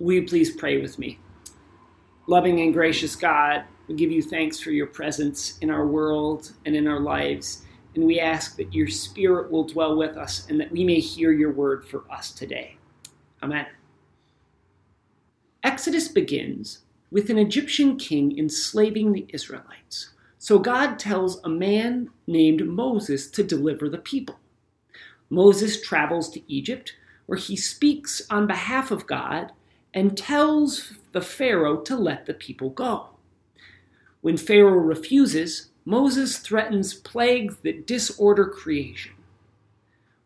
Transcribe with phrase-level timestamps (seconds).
[0.00, 1.20] Will you please pray with me?
[2.26, 6.74] Loving and gracious God, we give you thanks for your presence in our world and
[6.74, 7.62] in our lives,
[7.94, 11.30] and we ask that your Spirit will dwell with us and that we may hear
[11.30, 12.76] your word for us today.
[13.40, 13.66] Amen.
[15.62, 16.80] Exodus begins
[17.12, 20.10] with an Egyptian king enslaving the Israelites.
[20.38, 24.40] So God tells a man named Moses to deliver the people.
[25.30, 29.52] Moses travels to Egypt, where he speaks on behalf of God
[29.94, 33.10] and tells the Pharaoh to let the people go.
[34.20, 39.12] When Pharaoh refuses, Moses threatens plagues that disorder creation.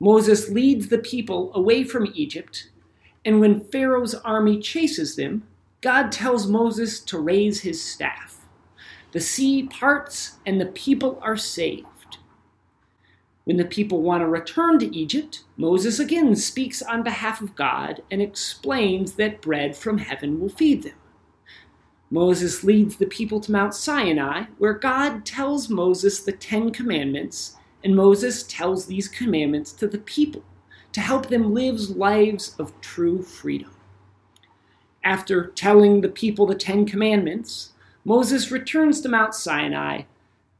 [0.01, 2.71] Moses leads the people away from Egypt,
[3.25, 5.43] and when Pharaoh's army chases them,
[5.81, 8.47] God tells Moses to raise his staff.
[9.13, 11.98] The sea parts, and the people are saved.
[13.49, 18.03] When the people want to return to Egypt, Moses again speaks on behalf of God
[18.11, 20.97] and explains that bread from heaven will feed them.
[22.11, 27.97] Moses leads the people to Mount Sinai, where God tells Moses the Ten Commandments, and
[27.97, 30.45] Moses tells these commandments to the people
[30.93, 33.71] to help them live lives of true freedom.
[35.03, 37.73] After telling the people the Ten Commandments,
[38.05, 40.03] Moses returns to Mount Sinai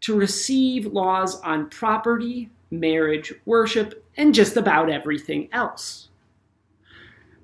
[0.01, 6.09] to receive laws on property, marriage, worship, and just about everything else.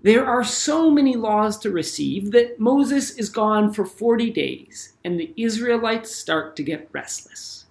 [0.02, 5.18] There are so many laws to receive that Moses is gone for 40 days and
[5.18, 7.64] the Israelites start to get restless.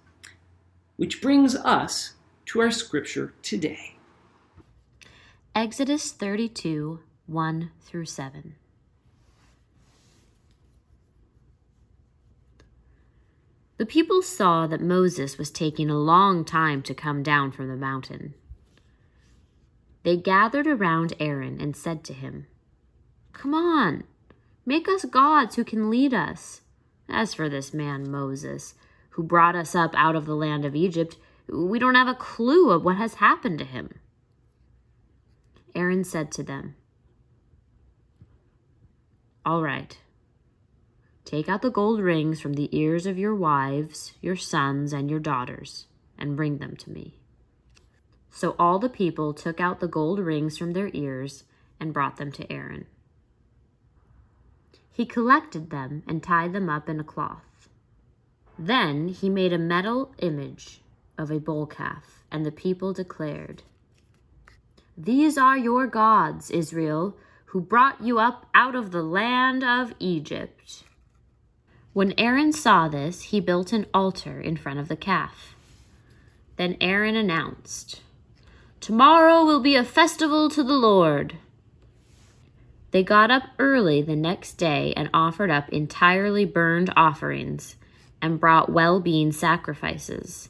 [0.96, 2.14] Which brings us
[2.46, 3.94] to our scripture today
[5.54, 8.56] Exodus 32 1 through 7.
[13.76, 17.76] The people saw that Moses was taking a long time to come down from the
[17.76, 18.34] mountain.
[20.04, 22.46] They gathered around Aaron and said to him,
[23.32, 24.04] Come on,
[24.64, 26.60] make us gods who can lead us.
[27.08, 28.74] As for this man Moses,
[29.10, 31.16] who brought us up out of the land of Egypt,
[31.48, 33.98] we don't have a clue of what has happened to him.
[35.74, 36.76] Aaron said to them,
[39.44, 39.98] All right.
[41.24, 45.20] Take out the gold rings from the ears of your wives, your sons, and your
[45.20, 45.86] daughters,
[46.18, 47.14] and bring them to me.
[48.30, 51.44] So all the people took out the gold rings from their ears
[51.80, 52.86] and brought them to Aaron.
[54.92, 57.68] He collected them and tied them up in a cloth.
[58.58, 60.80] Then he made a metal image
[61.16, 63.62] of a bull calf, and the people declared,
[64.96, 70.84] These are your gods, Israel, who brought you up out of the land of Egypt.
[71.94, 75.54] When Aaron saw this, he built an altar in front of the calf.
[76.56, 78.02] Then Aaron announced,
[78.80, 81.36] Tomorrow will be a festival to the Lord.
[82.90, 87.76] They got up early the next day and offered up entirely burned offerings
[88.20, 90.48] and brought well being sacrifices.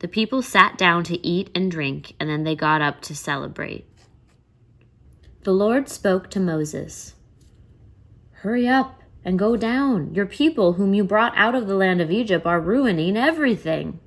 [0.00, 3.86] The people sat down to eat and drink, and then they got up to celebrate.
[5.44, 7.14] The Lord spoke to Moses
[8.42, 10.14] Hurry up and go down.
[10.14, 14.00] Your people, whom you brought out of the land of Egypt, are ruining everything.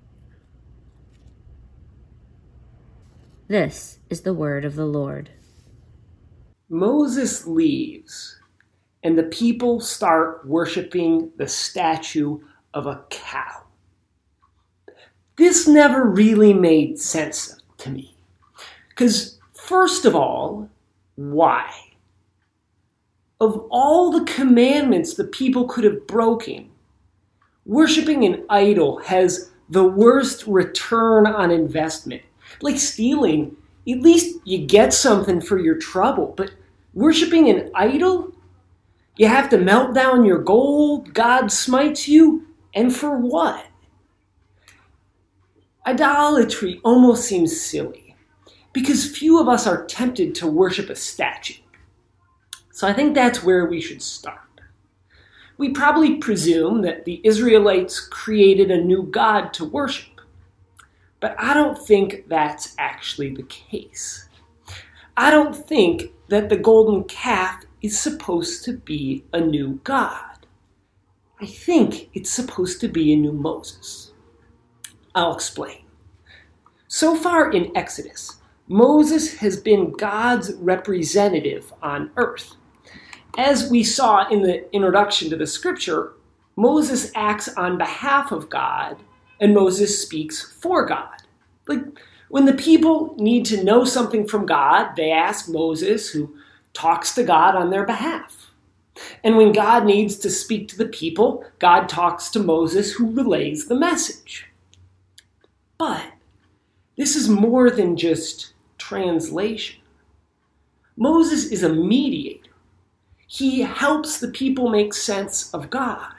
[3.47, 5.29] This is the word of the Lord.
[6.67, 8.39] Moses leaves,
[9.03, 12.39] and the people start worshiping the statue
[12.73, 13.63] of a cow.
[15.37, 18.15] This never really made sense to me.
[18.89, 20.69] Because, first of all,
[21.15, 21.69] why?
[23.39, 26.69] Of all the commandments the people could have broken,
[27.65, 32.21] worshiping an idol has the worst return on investment.
[32.61, 33.57] Like stealing,
[33.89, 36.51] at least you get something for your trouble, but
[36.93, 38.31] worshiping an idol,
[39.17, 43.65] you have to melt down your gold, God smites you, and for what?
[45.85, 48.15] Idolatry almost seems silly
[48.73, 51.61] because few of us are tempted to worship a statue.
[52.75, 54.59] So I think that's where we should start.
[55.57, 60.19] We probably presume that the Israelites created a new God to worship,
[61.21, 64.27] but I don't think that's actually the case.
[65.15, 70.45] I don't think that the golden calf is supposed to be a new God.
[71.39, 74.11] I think it's supposed to be a new Moses.
[75.15, 75.85] I'll explain.
[76.89, 82.57] So far in Exodus, Moses has been God's representative on earth
[83.37, 86.13] as we saw in the introduction to the scripture,
[86.55, 88.97] Moses acts on behalf of God
[89.39, 91.17] and Moses speaks for God.
[91.67, 91.83] Like
[92.29, 96.35] when the people need to know something from God, they ask Moses, who
[96.73, 98.51] talks to God on their behalf.
[99.23, 103.67] And when God needs to speak to the people, God talks to Moses, who relays
[103.67, 104.47] the message.
[105.77, 106.05] But
[106.97, 109.81] this is more than just translation.
[110.95, 112.44] Moses is a mediator,
[113.37, 116.13] he helps the people make sense of God.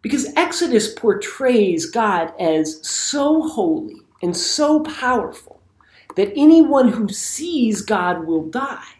[0.00, 5.60] Because Exodus portrays God as so holy and so powerful
[6.16, 8.94] that anyone who sees God will die.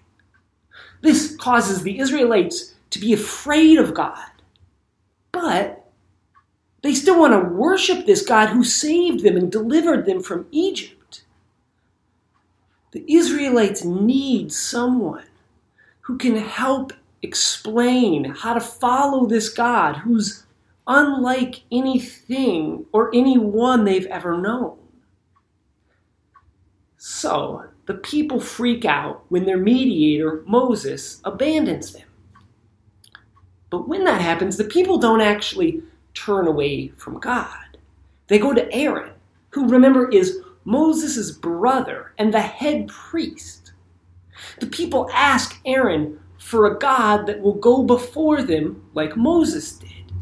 [1.01, 4.31] This causes the Israelites to be afraid of God.
[5.33, 5.91] But
[6.83, 11.23] they still want to worship this God who saved them and delivered them from Egypt.
[12.93, 15.25] The Israelites need someone
[16.09, 20.47] who can help explain how to follow this God who's
[20.87, 24.79] unlike anything or anyone they've ever known.
[26.97, 32.09] So, the people freak out when their mediator, Moses, abandons them.
[33.69, 35.83] But when that happens, the people don't actually
[36.15, 37.77] turn away from God.
[38.29, 39.13] They go to Aaron,
[39.51, 43.68] who remember is Moses' brother and the head priest.
[44.61, 50.13] The people ask Aaron for a God that will go before them like Moses did.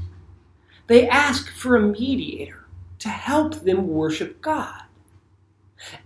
[0.86, 2.64] They ask for a mediator
[3.00, 4.82] to help them worship God.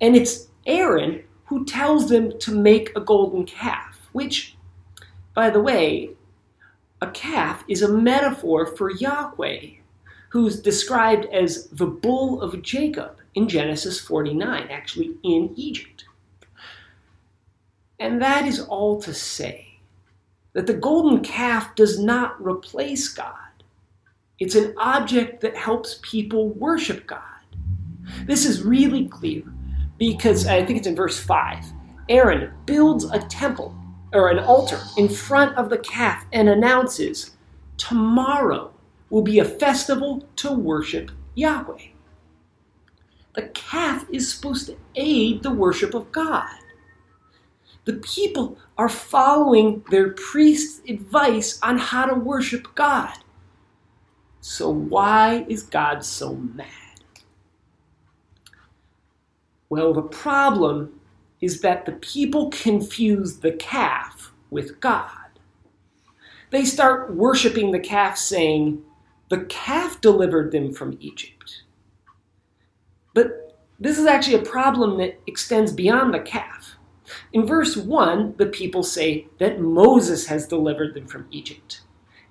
[0.01, 4.57] And it's Aaron who tells them to make a golden calf, which,
[5.35, 6.11] by the way,
[7.01, 9.67] a calf is a metaphor for Yahweh,
[10.31, 16.05] who's described as the bull of Jacob in Genesis 49, actually in Egypt.
[18.01, 19.79] And that is all to say
[20.55, 23.37] that the golden calf does not replace God.
[24.39, 27.21] It's an object that helps people worship God.
[28.25, 29.43] This is really clear
[29.99, 31.63] because I think it's in verse 5.
[32.09, 33.77] Aaron builds a temple
[34.15, 37.37] or an altar in front of the calf and announces,
[37.77, 38.73] Tomorrow
[39.11, 41.89] will be a festival to worship Yahweh.
[43.35, 46.49] The calf is supposed to aid the worship of God.
[47.85, 53.17] The people are following their priest's advice on how to worship God.
[54.41, 56.67] So, why is God so mad?
[59.69, 61.01] Well, the problem
[61.41, 65.11] is that the people confuse the calf with God.
[66.51, 68.83] They start worshiping the calf, saying,
[69.29, 71.63] The calf delivered them from Egypt.
[73.15, 76.77] But this is actually a problem that extends beyond the calf.
[77.33, 81.81] In verse 1, the people say that Moses has delivered them from Egypt.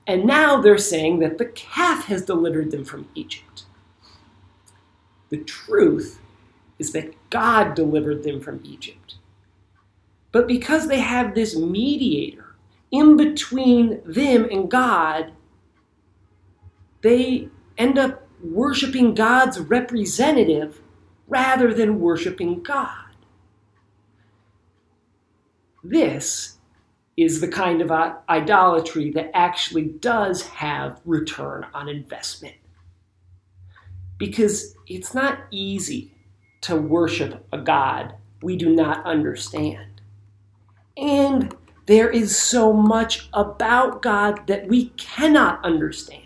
[0.08, 3.66] And now they're saying that the calf has delivered them from Egypt.
[5.30, 6.20] The truth
[6.80, 9.16] is that God delivered them from Egypt.
[10.31, 12.56] But because they have this mediator
[12.92, 15.34] in between them and God,
[17.02, 20.81] they end up worshiping God's representative
[21.28, 23.09] rather than worshiping God.
[25.84, 26.58] This
[27.18, 32.56] is the kind of uh, idolatry that actually does have return on investment.
[34.18, 36.14] Because it's not easy
[36.62, 40.02] to worship a God we do not understand.
[40.98, 41.56] And
[41.86, 46.24] there is so much about God that we cannot understand.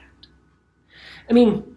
[1.30, 1.76] I mean,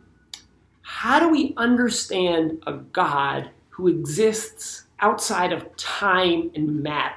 [0.82, 7.14] how do we understand a God who exists outside of time and matter?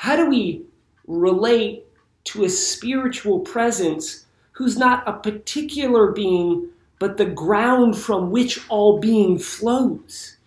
[0.00, 0.62] How do we
[1.06, 1.84] relate
[2.24, 8.98] to a spiritual presence who's not a particular being, but the ground from which all
[8.98, 10.38] being flows?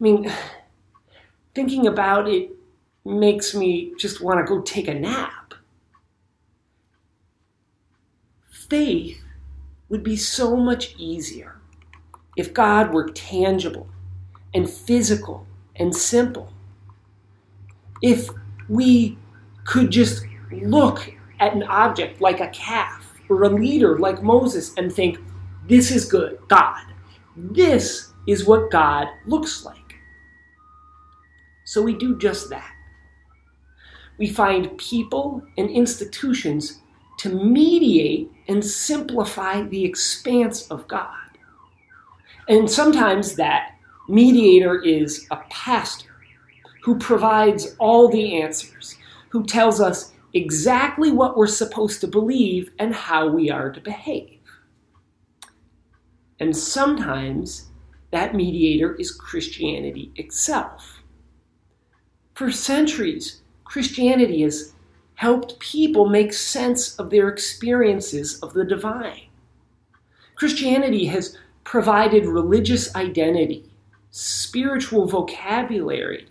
[0.00, 0.32] I mean,
[1.54, 2.52] thinking about it
[3.04, 5.52] makes me just want to go take a nap.
[8.48, 9.22] Faith
[9.90, 11.60] would be so much easier
[12.34, 13.90] if God were tangible
[14.54, 16.50] and physical and simple.
[18.00, 18.30] If
[18.68, 19.18] we
[19.64, 24.92] could just look at an object like a calf or a leader like Moses and
[24.92, 25.18] think,
[25.68, 26.80] this is good, God.
[27.36, 29.96] This is what God looks like.
[31.64, 32.72] So we do just that.
[34.18, 36.80] We find people and institutions
[37.18, 41.10] to mediate and simplify the expanse of God.
[42.48, 43.74] And sometimes that
[44.08, 46.05] mediator is a pastor
[46.86, 48.96] who provides all the answers,
[49.30, 54.38] who tells us exactly what we're supposed to believe and how we are to behave.
[56.38, 57.70] And sometimes
[58.12, 61.02] that mediator is Christianity itself.
[62.34, 64.72] For centuries, Christianity has
[65.14, 69.26] helped people make sense of their experiences of the divine.
[70.36, 73.68] Christianity has provided religious identity,
[74.12, 76.28] spiritual vocabulary,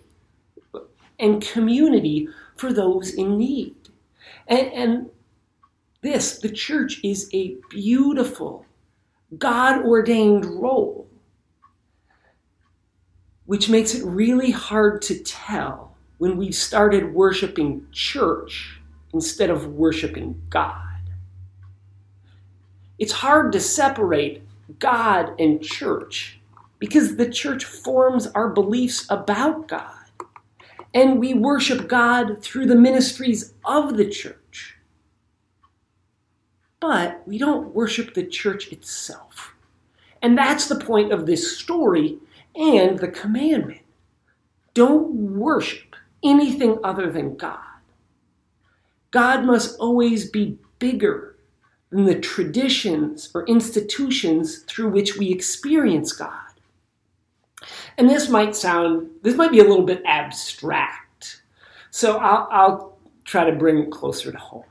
[1.19, 3.75] and community for those in need.
[4.47, 5.09] And, and
[6.01, 8.65] this, the church, is a beautiful,
[9.37, 11.07] God ordained role,
[13.45, 18.79] which makes it really hard to tell when we've started worshiping church
[19.13, 20.81] instead of worshiping God.
[22.97, 24.43] It's hard to separate
[24.79, 26.39] God and church
[26.79, 30.04] because the church forms our beliefs about God.
[30.95, 34.77] And we worship God through the ministries of the church.
[36.79, 39.53] But we don't worship the church itself.
[40.21, 42.17] And that's the point of this story
[42.55, 43.81] and the commandment.
[44.73, 47.59] Don't worship anything other than God.
[49.11, 51.35] God must always be bigger
[51.89, 56.54] than the traditions or institutions through which we experience God.
[57.97, 61.41] And this might sound, this might be a little bit abstract.
[61.91, 64.63] So I'll, I'll try to bring it closer to home.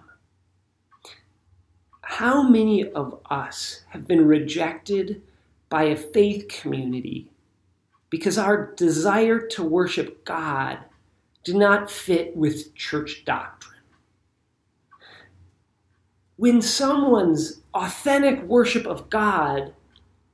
[2.03, 5.23] How many of us have been rejected
[5.69, 7.31] by a faith community
[8.11, 10.79] because our desire to worship God
[11.43, 13.81] did not fit with church doctrine?
[16.37, 19.73] When someone's authentic worship of God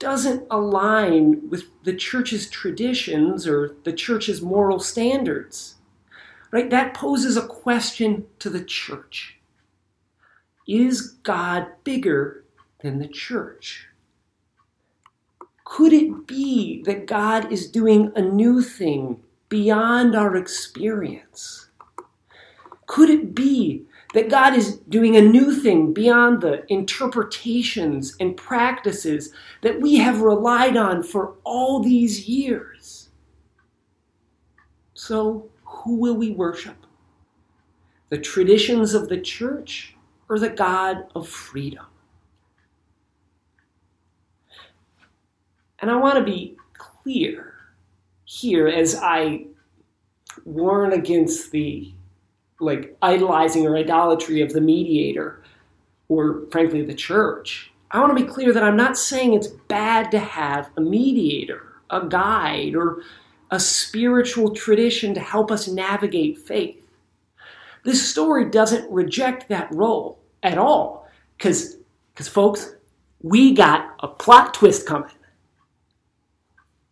[0.00, 5.76] doesn't align with the church's traditions or the church's moral standards.
[6.50, 6.68] Right?
[6.68, 9.36] That poses a question to the church.
[10.66, 12.44] Is God bigger
[12.82, 13.86] than the church?
[15.64, 21.68] Could it be that God is doing a new thing beyond our experience?
[22.86, 29.32] Could it be that God is doing a new thing beyond the interpretations and practices
[29.62, 33.10] that we have relied on for all these years.
[34.94, 36.76] So, who will we worship?
[38.08, 39.94] The traditions of the church
[40.28, 41.86] or the God of freedom?
[45.78, 47.54] And I want to be clear
[48.24, 49.46] here as I
[50.44, 51.94] warn against the
[52.60, 55.42] like idolizing or idolatry of the mediator
[56.08, 57.72] or frankly the church.
[57.90, 61.72] I want to be clear that I'm not saying it's bad to have a mediator,
[61.90, 63.02] a guide, or
[63.50, 66.86] a spiritual tradition to help us navigate faith.
[67.84, 71.78] This story doesn't reject that role at all because
[72.20, 72.76] folks,
[73.22, 75.10] we got a plot twist coming.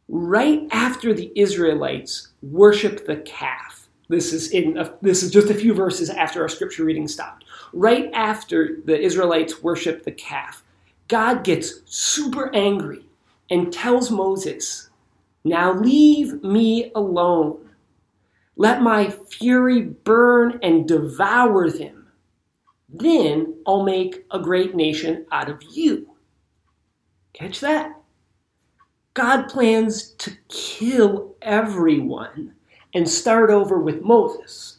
[0.09, 3.68] Right after the Israelites worship the calf,
[4.09, 7.45] this is in a, this is just a few verses after our scripture reading stopped.
[7.73, 10.65] Right after the Israelites worship the calf,
[11.09, 13.05] God gets super angry
[13.51, 14.91] and tells Moses,
[15.45, 17.71] "Now leave me alone.
[18.57, 22.09] Let my fury burn and devour them.
[22.89, 26.15] Then I'll make a great nation out of you."
[27.35, 27.95] Catch that?
[29.15, 32.55] God plans to kill everyone
[32.95, 34.79] and start over with Moses.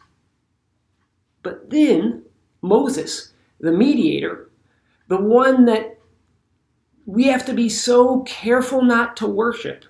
[1.44, 2.24] But then
[2.62, 4.50] Moses, the mediator,
[5.08, 5.98] the one that
[7.06, 9.86] we have to be so careful not to worship,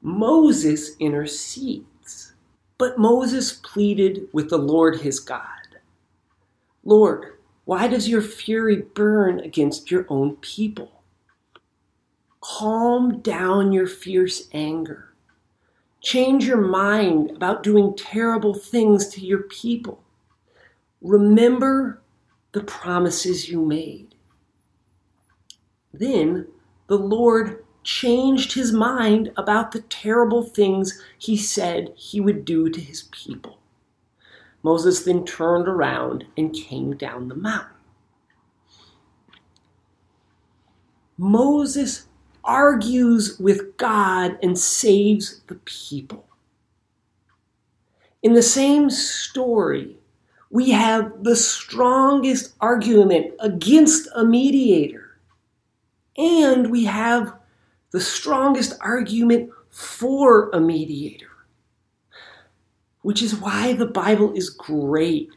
[0.00, 2.32] Moses intercedes.
[2.76, 5.48] But Moses pleaded with the Lord his God
[6.84, 11.02] Lord, why does your fury burn against your own people?
[12.40, 15.13] Calm down your fierce anger
[16.04, 20.04] Change your mind about doing terrible things to your people.
[21.00, 22.02] Remember
[22.52, 24.14] the promises you made.
[25.94, 26.46] Then
[26.88, 32.80] the Lord changed his mind about the terrible things he said he would do to
[32.80, 33.58] his people.
[34.62, 37.70] Moses then turned around and came down the mountain.
[41.16, 42.08] Moses
[42.44, 46.26] argues with God and saves the people.
[48.22, 49.96] In the same story,
[50.50, 55.18] we have the strongest argument against a mediator,
[56.16, 57.34] and we have
[57.90, 61.30] the strongest argument for a mediator,
[63.02, 65.30] which is why the Bible is great.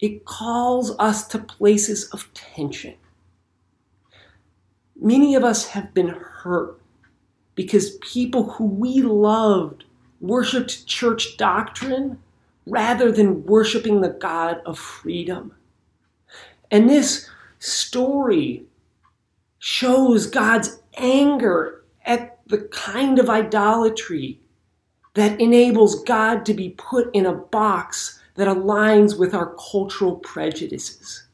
[0.00, 2.94] It calls us to places of tension.
[5.00, 6.80] Many of us have been hurt
[7.54, 9.84] because people who we loved
[10.20, 12.18] worshiped church doctrine
[12.66, 15.54] rather than worshiping the God of freedom.
[16.70, 18.64] And this story
[19.58, 24.40] shows God's anger at the kind of idolatry
[25.14, 31.26] that enables God to be put in a box that aligns with our cultural prejudices.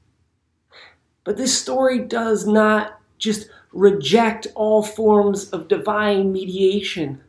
[1.22, 7.20] But this story does not just reject all forms of divine mediation.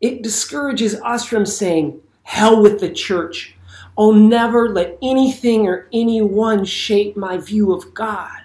[0.00, 3.56] It discourages us from saying, hell with the church.
[3.96, 8.42] I'll never let anything or anyone shape my view of God.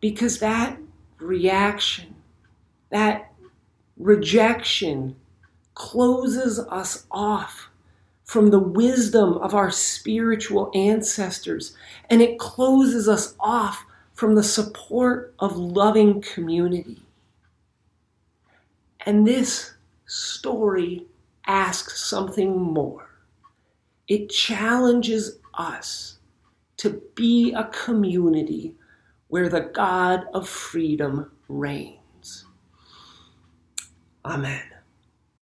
[0.00, 0.78] Because that
[1.18, 2.14] reaction,
[2.90, 3.32] that
[3.96, 5.16] rejection,
[5.74, 7.68] closes us off
[8.22, 11.74] from the wisdom of our spiritual ancestors,
[12.10, 13.84] and it closes us off
[14.18, 17.00] from the support of loving community.
[19.06, 19.74] And this
[20.06, 21.06] story
[21.46, 23.08] asks something more.
[24.08, 26.18] It challenges us
[26.78, 28.74] to be a community
[29.28, 32.44] where the God of freedom reigns.
[34.24, 34.77] Amen.